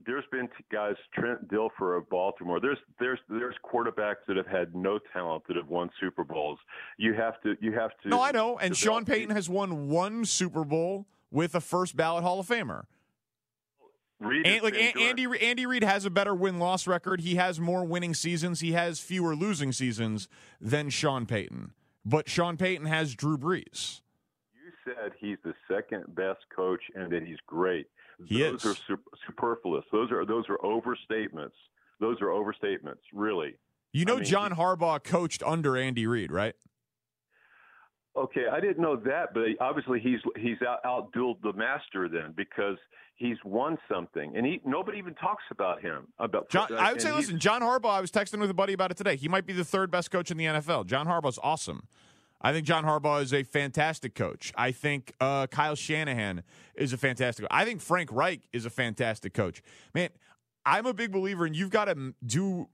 [0.05, 2.59] There's been guys Trent Dilfer of Baltimore.
[2.59, 6.59] There's there's there's quarterbacks that have had no talent that have won Super Bowls.
[6.97, 8.09] You have to you have to.
[8.09, 8.57] No, I know.
[8.57, 12.83] And Sean Payton has won one Super Bowl with a first ballot Hall of Famer.
[14.19, 17.21] Reid And, like Andy Andy Reid has a better win loss record.
[17.21, 18.59] He has more winning seasons.
[18.59, 20.27] He has fewer losing seasons
[20.59, 21.71] than Sean Payton.
[22.05, 24.01] But Sean Payton has Drew Brees.
[24.53, 27.87] You said he's the second best coach and that he's great.
[28.25, 28.71] He those is.
[28.71, 29.83] are su- superfluous.
[29.91, 31.51] Those are those are overstatements.
[31.99, 33.55] Those are overstatements, really.
[33.93, 36.55] You know, I mean, John Harbaugh coached under Andy Reid, right?
[38.17, 42.77] Okay, I didn't know that, but obviously he's he's out outdueled the master then because
[43.15, 46.07] he's won something, and he nobody even talks about him.
[46.19, 47.91] About John, I would say, listen, John Harbaugh.
[47.91, 49.15] I was texting with a buddy about it today.
[49.15, 50.85] He might be the third best coach in the NFL.
[50.85, 51.87] John Harbaugh's awesome.
[52.41, 54.53] I think John Harbaugh is a fantastic coach.
[54.55, 56.43] I think uh, Kyle Shanahan
[56.75, 57.47] is a fantastic.
[57.49, 59.63] I think Frank Reich is a fantastic coach.
[59.93, 60.09] Man,
[60.65, 62.67] I'm a big believer, and you've got to do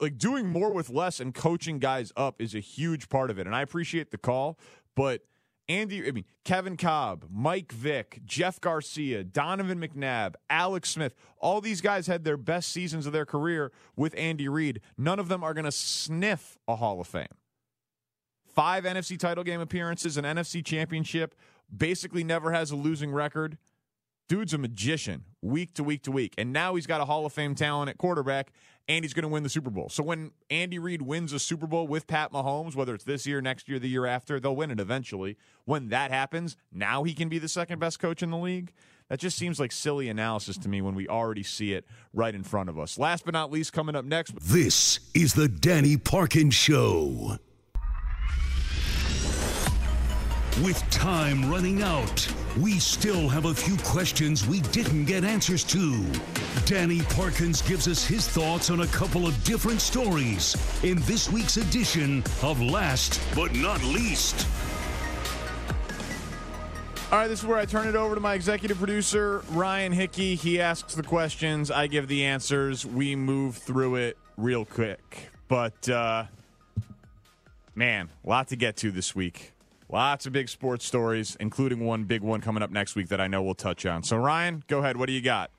[0.00, 3.46] like doing more with less and coaching guys up is a huge part of it.
[3.46, 4.58] And I appreciate the call,
[4.94, 5.22] but
[5.68, 11.80] Andy, I mean, Kevin Kolb, Mike Vick, Jeff Garcia, Donovan McNabb, Alex Smith, all these
[11.80, 14.80] guys had their best seasons of their career with Andy Reid.
[14.96, 17.26] None of them are going to sniff a Hall of Fame.
[18.46, 21.34] Five NFC title game appearances, an NFC championship,
[21.76, 23.58] basically never has a losing record.
[24.28, 26.34] Dude's a magician week to week to week.
[26.38, 28.52] And now he's got a Hall of Fame talent at quarterback,
[28.88, 29.88] and he's going to win the Super Bowl.
[29.88, 33.40] So when Andy Reid wins a Super Bowl with Pat Mahomes, whether it's this year,
[33.40, 35.36] next year, the year after, they'll win it eventually.
[35.64, 38.72] When that happens, now he can be the second best coach in the league.
[39.08, 42.42] That just seems like silly analysis to me when we already see it right in
[42.42, 42.98] front of us.
[42.98, 44.34] Last but not least, coming up next.
[44.40, 47.38] This is the Danny Parkin Show.
[50.64, 52.26] With time running out,
[52.58, 56.02] we still have a few questions we didn't get answers to.
[56.64, 61.58] Danny Parkins gives us his thoughts on a couple of different stories in this week's
[61.58, 64.46] edition of Last But Not Least.
[67.12, 70.36] All right, this is where I turn it over to my executive producer, Ryan Hickey.
[70.36, 72.86] He asks the questions, I give the answers.
[72.86, 75.28] We move through it real quick.
[75.48, 76.24] But, uh,
[77.74, 79.52] man, a lot to get to this week.
[79.88, 83.28] Lots of big sports stories, including one big one coming up next week that I
[83.28, 84.02] know we'll touch on.
[84.02, 84.96] So, Ryan, go ahead.
[84.96, 85.50] What do you got?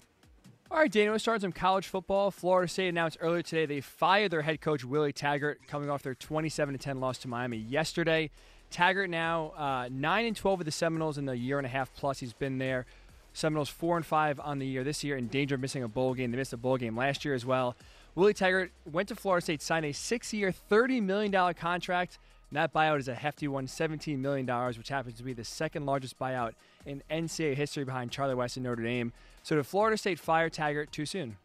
[0.70, 2.30] All right, Daniel, we'll start some college football.
[2.30, 6.16] Florida State announced earlier today they fired their head coach, Willie Taggart, coming off their
[6.16, 8.30] 27 10 loss to Miami yesterday.
[8.70, 11.94] Taggart now uh, 9 and 12 with the Seminoles in the year and a half
[11.96, 12.86] plus he's been there.
[13.32, 16.14] Seminoles 4 and 5 on the year this year, in danger of missing a bowl
[16.14, 16.32] game.
[16.32, 17.78] They missed a bowl game last year as well.
[18.16, 22.18] Willie Taggart went to Florida State, signed a six year, $30 million contract.
[22.50, 25.86] And that buyout is a hefty one, $17 million, which happens to be the second
[25.86, 26.54] largest buyout
[26.86, 29.12] in NCAA history behind Charlie West and Notre Dame.
[29.44, 31.38] So did Florida State fire Taggart too soon?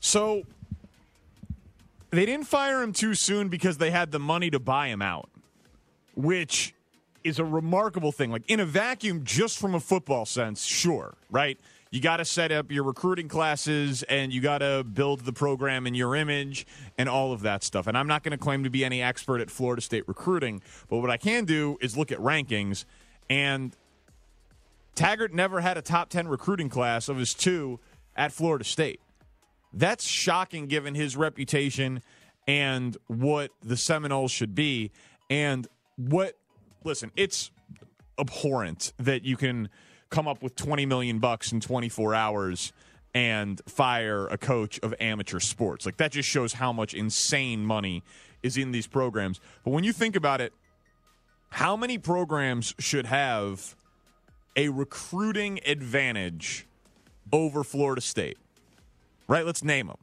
[0.00, 0.42] So,
[2.10, 5.30] they didn't fire him too soon because they had the money to buy him out,
[6.14, 6.74] which
[7.24, 8.30] is a remarkable thing.
[8.30, 11.58] Like in a vacuum, just from a football sense, sure, right?
[11.92, 15.86] You got to set up your recruiting classes and you got to build the program
[15.86, 17.86] in your image and all of that stuff.
[17.86, 21.00] And I'm not going to claim to be any expert at Florida State recruiting, but
[21.00, 22.86] what I can do is look at rankings.
[23.28, 23.76] And
[24.94, 27.78] Taggart never had a top 10 recruiting class of his two
[28.16, 29.00] at Florida State.
[29.74, 32.00] That's shocking given his reputation
[32.48, 34.92] and what the Seminoles should be.
[35.28, 36.38] And what,
[36.84, 37.50] listen, it's
[38.18, 39.68] abhorrent that you can
[40.12, 42.72] come up with 20 million bucks in 24 hours
[43.14, 45.84] and fire a coach of amateur sports.
[45.84, 48.04] Like that just shows how much insane money
[48.42, 49.40] is in these programs.
[49.64, 50.52] But when you think about it,
[51.48, 53.74] how many programs should have
[54.54, 56.66] a recruiting advantage
[57.32, 58.38] over Florida State?
[59.28, 59.46] Right?
[59.46, 59.98] Let's name them.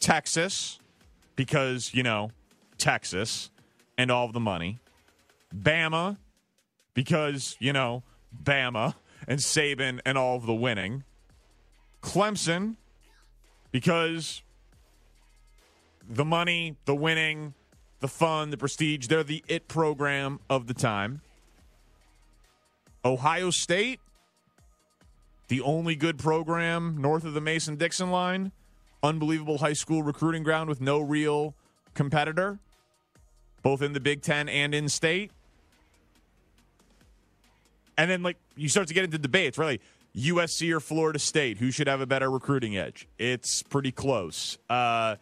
[0.00, 0.80] Texas,
[1.36, 2.30] because, you know,
[2.76, 3.50] Texas
[3.96, 4.78] and all of the money.
[5.54, 6.16] Bama,
[6.94, 8.02] because, you know,
[8.42, 8.94] Bama
[9.26, 11.04] and Saban and all of the winning.
[12.02, 12.76] Clemson,
[13.70, 14.42] because
[16.08, 17.54] the money, the winning,
[18.00, 21.22] the fun, the prestige, they're the it program of the time.
[23.04, 24.00] Ohio State,
[25.48, 28.52] the only good program north of the Mason Dixon line.
[29.02, 31.54] Unbelievable high school recruiting ground with no real
[31.94, 32.60] competitor,
[33.62, 35.32] both in the Big Ten and in state.
[37.96, 39.80] And then, like, you start to get into debates, really.
[40.16, 43.08] USC or Florida State, who should have a better recruiting edge?
[43.18, 44.58] It's pretty close.
[44.68, 45.16] Uh,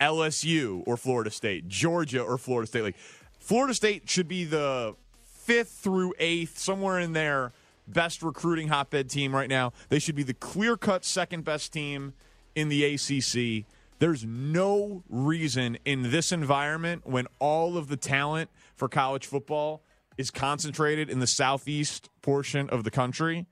[0.00, 2.82] LSU or Florida State, Georgia or Florida State.
[2.82, 2.96] Like,
[3.38, 4.94] Florida State should be the
[5.24, 7.52] fifth through eighth, somewhere in there,
[7.86, 9.72] best recruiting hotbed team right now.
[9.88, 12.14] They should be the clear cut second best team
[12.54, 13.66] in the ACC.
[13.98, 19.82] There's no reason in this environment when all of the talent for college football
[20.18, 23.46] is concentrated in the southeast portion of the country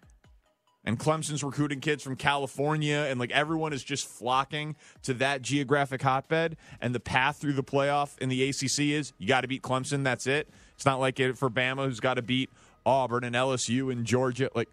[0.84, 6.02] and Clemson's recruiting kids from California, and like everyone is just flocking to that geographic
[6.02, 6.56] hotbed.
[6.80, 10.04] And the path through the playoff in the ACC is you got to beat Clemson.
[10.04, 10.48] That's it.
[10.74, 12.50] It's not like it for Bama, who's got to beat
[12.86, 14.50] Auburn and LSU and Georgia.
[14.54, 14.70] Like,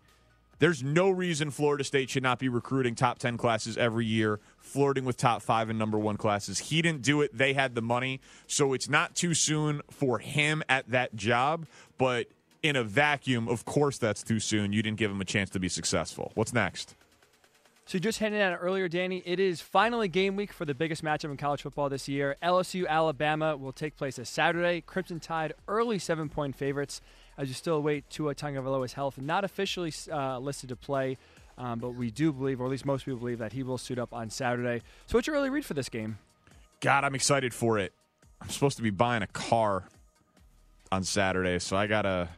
[0.60, 5.06] there's no reason Florida State should not be recruiting top 10 classes every year, flirting
[5.06, 6.58] with top five and number one classes.
[6.60, 7.38] He didn't do it.
[7.38, 8.22] They had the money.
[8.48, 11.68] So it's not too soon for him at that job.
[11.98, 12.28] But
[12.64, 14.74] in a vacuum, of course, that's too soon.
[14.74, 16.32] You didn't give him a chance to be successful.
[16.36, 16.96] What's next?
[17.86, 19.24] So just hinted it earlier, Danny.
[19.26, 22.36] It is finally game week for the biggest matchup in college football this year.
[22.44, 24.82] LSU Alabama will take place this Saturday.
[24.82, 27.00] Crimson Tide early seven point favorites
[27.38, 29.18] as you still await Tua Tagovailoa's health.
[29.18, 31.18] Not officially uh, listed to play,
[31.58, 34.00] um, but we do believe, or at least most people believe, that he will suit
[34.00, 34.82] up on Saturday.
[35.08, 36.18] So what's your early read for this game?
[36.80, 37.94] God, I'm excited for it.
[38.42, 39.86] I'm supposed to be buying a car
[40.92, 42.30] on Saturday, so I gotta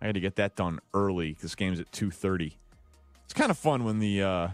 [0.00, 1.36] I got to get that done early.
[1.40, 2.56] This game's at two thirty.
[3.24, 4.48] It's kind of fun when the uh,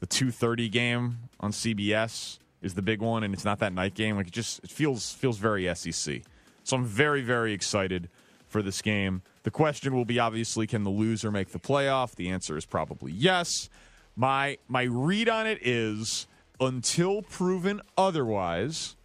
[0.00, 3.94] the two thirty game on CBS is the big one, and it's not that night
[3.94, 4.16] game.
[4.16, 6.22] Like it just it feels feels very SEC.
[6.66, 8.08] So I'm very very excited
[8.48, 9.22] for this game.
[9.44, 12.16] The question will be obviously can the loser make the playoff?
[12.16, 13.70] The answer is probably yes.
[14.16, 16.26] My my read on it is
[16.58, 18.96] until proven otherwise,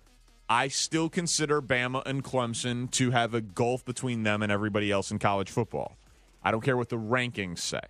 [0.49, 5.11] I still consider Bama and Clemson to have a gulf between them and everybody else
[5.11, 5.97] in college football.
[6.43, 7.81] I don't care what the rankings say.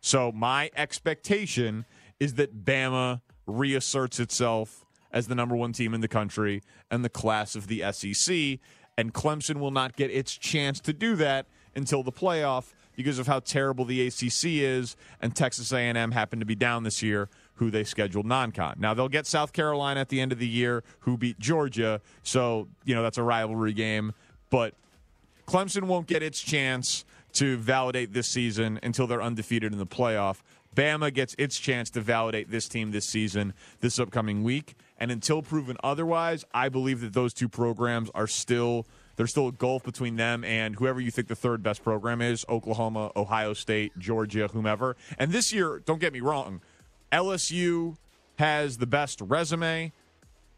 [0.00, 1.84] So my expectation
[2.18, 4.83] is that Bama reasserts itself
[5.14, 8.58] as the number one team in the country and the class of the SEC,
[8.98, 13.26] and Clemson will not get its chance to do that until the playoff because of
[13.26, 17.70] how terrible the ACC is, and Texas A&M happened to be down this year, who
[17.70, 18.74] they scheduled non-con.
[18.78, 22.68] Now they'll get South Carolina at the end of the year, who beat Georgia, so
[22.84, 24.12] you know that's a rivalry game.
[24.50, 24.74] But
[25.46, 30.38] Clemson won't get its chance to validate this season until they're undefeated in the playoff.
[30.74, 34.76] Bama gets its chance to validate this team this season, this upcoming week.
[34.98, 39.52] And until proven otherwise, I believe that those two programs are still there's still a
[39.52, 43.96] gulf between them and whoever you think the third best program is Oklahoma, Ohio State,
[43.98, 44.96] Georgia, whomever.
[45.18, 46.60] And this year, don't get me wrong,
[47.12, 47.96] LSU
[48.36, 49.92] has the best resume.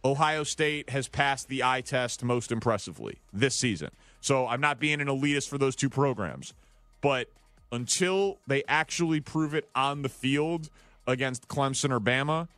[0.05, 3.91] Ohio State has passed the eye test most impressively this season.
[4.21, 6.55] So I'm not being an elitist for those two programs.
[7.01, 7.29] But
[7.73, 10.71] until they actually prove it on the field
[11.07, 12.49] against Clemson or Bama,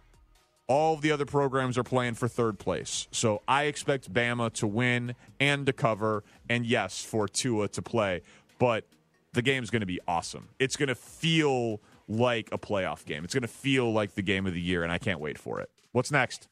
[0.68, 3.08] all the other programs are playing for third place.
[3.10, 8.22] So I expect Bama to win and to cover, and yes, for Tua to play.
[8.58, 8.84] But
[9.32, 10.50] the game's going to be awesome.
[10.58, 13.24] It's going to feel like a playoff game.
[13.24, 15.60] It's going to feel like the game of the year, and I can't wait for
[15.60, 15.70] it.
[15.92, 16.48] What's next?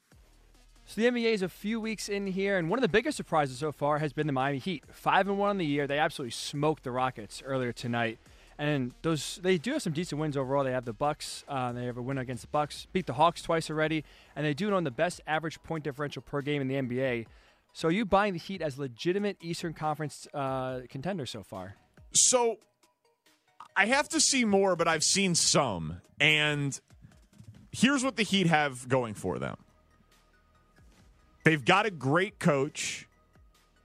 [0.87, 3.59] So the NBA is a few weeks in here, and one of the biggest surprises
[3.59, 4.85] so far has been the Miami Heat.
[4.93, 5.87] Five and one on the year.
[5.87, 8.19] They absolutely smoked the Rockets earlier tonight,
[8.59, 10.65] and those they do have some decent wins overall.
[10.65, 11.45] They have the Bucks.
[11.49, 12.87] Uh, they have a win against the Bucks.
[12.93, 16.23] Beat the Hawks twice already, and they do it on the best average point differential
[16.23, 17.27] per game in the NBA.
[17.73, 21.77] So, are you buying the Heat as legitimate Eastern Conference uh, contender so far?
[22.13, 22.57] So
[23.77, 26.01] I have to see more, but I've seen some.
[26.19, 26.81] And
[27.71, 29.59] here's what the Heat have going for them
[31.45, 33.07] they've got a great coach,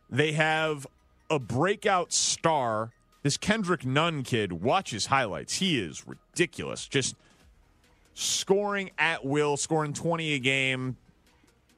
[0.09, 0.87] they have
[1.29, 2.91] a breakout star.
[3.23, 5.55] This Kendrick Nunn kid, watch his highlights.
[5.55, 6.87] He is ridiculous.
[6.87, 7.15] Just
[8.13, 10.97] scoring at will, scoring 20 a game.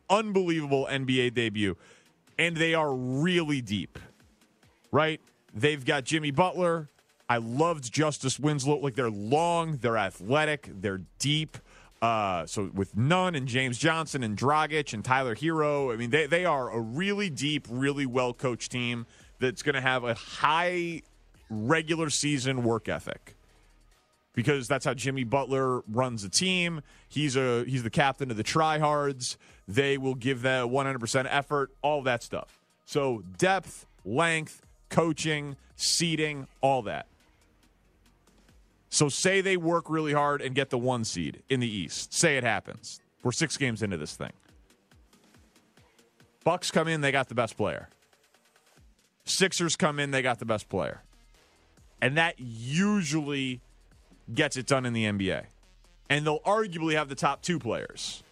[0.10, 1.76] Unbelievable NBA debut.
[2.38, 4.00] And they are really deep,
[4.92, 5.22] right?
[5.54, 6.90] They've got Jimmy Butler,
[7.30, 8.78] I loved Justice Winslow.
[8.78, 11.58] Like they're long, they're athletic, they're deep.
[12.02, 16.26] Uh, so with Nunn and James Johnson and Dragic and Tyler Herro, I mean they
[16.26, 19.06] they are a really deep, really well coached team
[19.40, 21.02] that's going to have a high
[21.50, 23.36] regular season work ethic
[24.34, 26.82] because that's how Jimmy Butler runs the team.
[27.08, 29.38] He's a he's the captain of the tryhards.
[29.68, 32.60] They will give that 100% effort, all that stuff.
[32.86, 37.08] So depth, length, coaching, seating, all that.
[38.90, 42.14] So say they work really hard and get the one seed in the East.
[42.14, 43.00] Say it happens.
[43.24, 44.34] We're six games into this thing.
[46.44, 47.90] Bucks come in, they got the best player.
[49.24, 51.02] Sixers come in, they got the best player.
[52.04, 53.62] And that usually
[54.36, 55.46] gets it done in the NBA.
[56.10, 58.24] And they'll arguably have the top two players,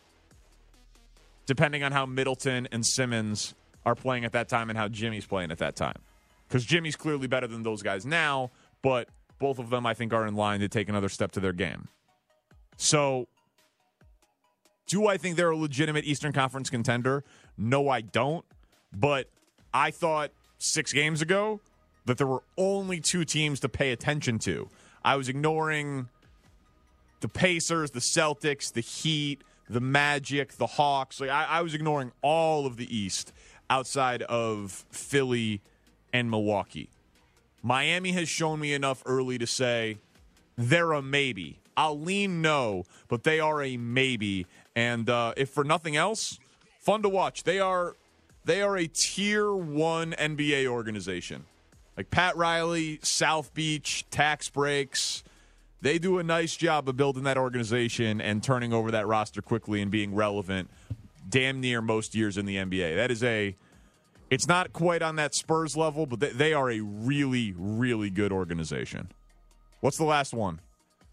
[1.45, 3.55] depending on how Middleton and Simmons
[3.85, 5.95] are playing at that time and how Jimmy's playing at that time.
[6.49, 8.51] Because Jimmy's clearly better than those guys now,
[8.81, 9.07] but
[9.39, 11.87] both of them, I think, are in line to take another step to their game.
[12.75, 13.29] So,
[14.85, 17.23] do I think they're a legitimate Eastern Conference contender?
[17.57, 18.43] No, I don't.
[18.91, 19.29] But
[19.73, 21.61] I thought six games ago
[22.05, 24.69] that there were only two teams to pay attention to.
[25.03, 26.09] I was ignoring
[27.21, 31.19] the Pacers, the Celtics, the Heat, the Magic, the Hawks.
[31.19, 33.31] Like I, I was ignoring all of the East
[33.69, 35.61] outside of Philly
[36.11, 36.89] and Milwaukee.
[37.63, 39.97] Miami has shown me enough early to say
[40.57, 41.59] they're a maybe.
[41.77, 44.45] I'll lean no, but they are a maybe.
[44.75, 46.39] And uh, if for nothing else,
[46.79, 47.43] fun to watch.
[47.43, 47.95] They are
[48.43, 51.45] they are a tier one NBA organization.
[51.97, 55.23] Like Pat Riley, South Beach, tax breaks.
[55.81, 59.81] They do a nice job of building that organization and turning over that roster quickly
[59.81, 60.69] and being relevant
[61.27, 62.95] damn near most years in the NBA.
[62.95, 63.55] That is a
[64.29, 69.11] it's not quite on that Spurs level, but they are a really, really good organization.
[69.81, 70.61] What's the last one?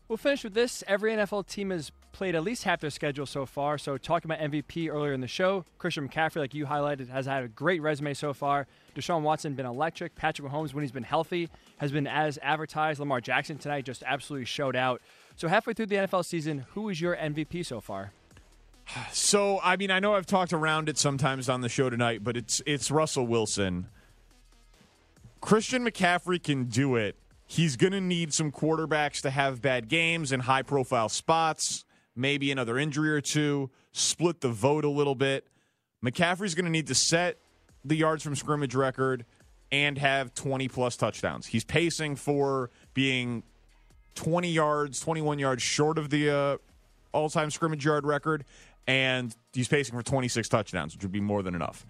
[0.07, 0.85] We'll finish with this.
[0.87, 3.79] Every NFL team has played at least half their schedule so far.
[3.79, 7.45] So, talking about MVP earlier in the show, Christian McCaffrey, like you highlighted, has had
[7.45, 8.67] a great resume so far.
[8.97, 10.17] Deshaun Watson been electric.
[10.17, 12.99] Patrick Mahomes, when he's been healthy, has been as advertised.
[12.99, 15.01] Lamar Jackson tonight just absolutely showed out.
[15.37, 18.11] So, halfway through the NFL season, who is your MVP so far?
[19.13, 22.37] So, I mean, I know I've talked around it sometimes on the show tonight, but
[22.37, 23.87] it's it's Russell Wilson.
[25.41, 27.15] Christian McCaffrey can do it
[27.51, 31.87] He's going to need some quarterbacks to have bad games and high profile spots,
[32.19, 35.47] maybe another injury or two, split the vote a little bit.
[36.05, 37.39] McCaffrey's going to need to set
[37.85, 39.25] the yards from scrimmage record
[39.71, 41.47] and have 20 plus touchdowns.
[41.47, 43.43] He's pacing for being
[44.15, 46.57] 20 yards, 21 yards short of the uh,
[47.13, 48.45] all time scrimmage yard record,
[48.87, 51.87] and he's pacing for 26 touchdowns, which would be more than enough.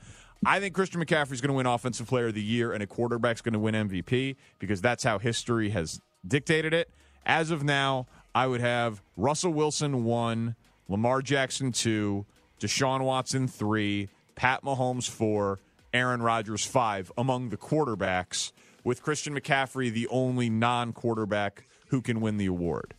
[0.46, 2.86] I think Christian McCaffrey is going to win Offensive Player of the Year, and a
[2.86, 6.90] quarterback's going to win MVP because that's how history has dictated it.
[7.26, 10.56] As of now, I would have Russell Wilson one,
[10.88, 12.26] Lamar Jackson two,
[12.60, 15.58] Deshaun Watson three, Pat Mahomes four,
[15.92, 18.52] Aaron Rodgers five among the quarterbacks,
[18.84, 22.94] with Christian McCaffrey the only non quarterback who can win the award.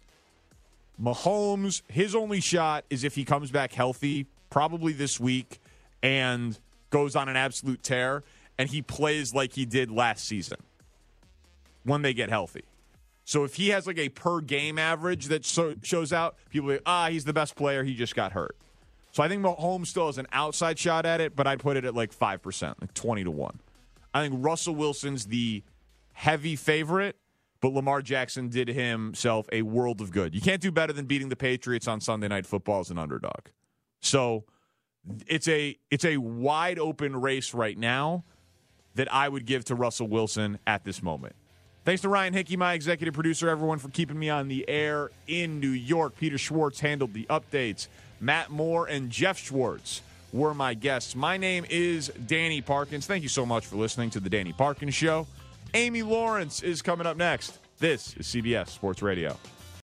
[1.02, 5.60] Mahomes, his only shot is if he comes back healthy, probably this week,
[6.04, 6.60] and
[6.90, 8.24] goes on an absolute tear
[8.58, 10.58] and he plays like he did last season
[11.84, 12.66] when they get healthy.
[13.30, 16.80] So if he has like a per game average that so, shows out, people say,
[16.88, 17.84] ah, he's the best player.
[17.84, 18.58] He just got hurt.
[19.12, 21.86] So I think Mahomes still has an outside shot at it, but I'd put it
[21.86, 23.60] at like 5%, like 20 to 1.
[24.16, 25.62] I think Russell Wilson's the
[26.14, 27.18] heavy favorite,
[27.62, 30.34] but Lamar Jackson did himself a world of good.
[30.34, 33.42] You can't do better than beating the Patriots on Sunday Night Football as an underdog.
[34.02, 34.46] So
[35.28, 38.24] it's a it's a wide open race right now
[38.96, 41.36] that I would give to Russell Wilson at this moment.
[41.86, 45.60] Thanks to Ryan Hickey, my executive producer, everyone for keeping me on the air in
[45.60, 46.16] New York.
[46.18, 47.88] Peter Schwartz handled the updates.
[48.20, 50.02] Matt Moore and Jeff Schwartz
[50.34, 51.16] were my guests.
[51.16, 53.08] My name is Danny Parkins.
[53.08, 55.26] Thank you so much for listening to the Danny Parkins Show.
[55.74, 57.60] Amy Lawrence is coming up next.
[57.80, 59.38] This is CBS Sports Radio.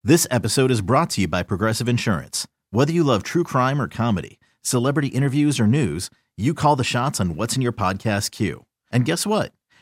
[0.04, 2.48] This episode is brought to you by Progressive Insurance.
[2.72, 7.22] Whether you love true crime or comedy, celebrity interviews, or news, you call the shots
[7.22, 8.66] on what's in your podcast queue.
[8.92, 9.52] And guess what?